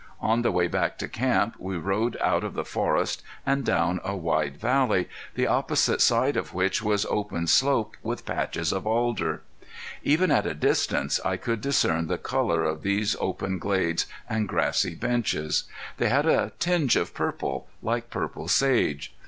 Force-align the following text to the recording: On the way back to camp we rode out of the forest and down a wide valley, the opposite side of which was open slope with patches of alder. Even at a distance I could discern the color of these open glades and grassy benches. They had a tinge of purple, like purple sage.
On 0.19 0.41
the 0.41 0.51
way 0.51 0.65
back 0.67 0.97
to 0.97 1.07
camp 1.07 1.53
we 1.59 1.77
rode 1.77 2.17
out 2.21 2.43
of 2.43 2.55
the 2.55 2.65
forest 2.65 3.21
and 3.45 3.63
down 3.63 3.99
a 4.03 4.15
wide 4.17 4.57
valley, 4.57 5.07
the 5.35 5.45
opposite 5.45 6.01
side 6.01 6.35
of 6.35 6.55
which 6.55 6.81
was 6.81 7.05
open 7.05 7.45
slope 7.45 7.95
with 8.01 8.25
patches 8.25 8.71
of 8.73 8.87
alder. 8.87 9.43
Even 10.01 10.31
at 10.31 10.47
a 10.47 10.55
distance 10.55 11.19
I 11.23 11.37
could 11.37 11.61
discern 11.61 12.07
the 12.07 12.17
color 12.17 12.63
of 12.63 12.81
these 12.81 13.15
open 13.19 13.59
glades 13.59 14.07
and 14.27 14.47
grassy 14.49 14.95
benches. 14.95 15.65
They 15.97 16.09
had 16.09 16.25
a 16.25 16.53
tinge 16.57 16.95
of 16.95 17.13
purple, 17.13 17.67
like 17.83 18.09
purple 18.09 18.47
sage. 18.47 19.13